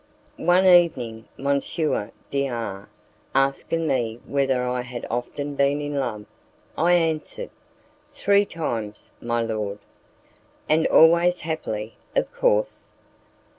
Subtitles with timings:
[0.37, 1.61] One evening M.
[2.31, 2.89] D R
[3.35, 6.25] asking me whether I had often been in love,
[6.75, 7.51] I answered,
[8.11, 9.77] "Three times, my lord."
[10.67, 12.89] "And always happily, of course."